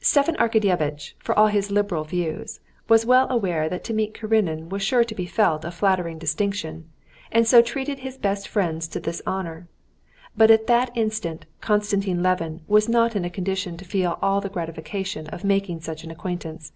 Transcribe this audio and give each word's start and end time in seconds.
Stepan 0.00 0.36
Arkadyevitch, 0.36 1.14
for 1.18 1.36
all 1.36 1.48
his 1.48 1.72
liberal 1.72 2.04
views, 2.04 2.60
was 2.88 3.04
well 3.04 3.28
aware 3.28 3.68
that 3.68 3.82
to 3.82 3.92
meet 3.92 4.14
Karenin 4.14 4.68
was 4.68 4.82
sure 4.84 5.02
to 5.02 5.16
be 5.16 5.26
felt 5.26 5.64
a 5.64 5.72
flattering 5.72 6.16
distinction, 6.16 6.88
and 7.32 7.44
so 7.44 7.60
treated 7.60 7.98
his 7.98 8.16
best 8.16 8.46
friends 8.46 8.86
to 8.86 9.00
this 9.00 9.20
honor. 9.26 9.66
But 10.36 10.52
at 10.52 10.68
that 10.68 10.96
instant 10.96 11.44
Konstantin 11.60 12.22
Levin 12.22 12.60
was 12.68 12.88
not 12.88 13.16
in 13.16 13.24
a 13.24 13.28
condition 13.30 13.76
to 13.78 13.84
feel 13.84 14.16
all 14.22 14.40
the 14.40 14.48
gratification 14.48 15.26
of 15.30 15.42
making 15.42 15.80
such 15.80 16.04
an 16.04 16.10
acquaintance. 16.12 16.70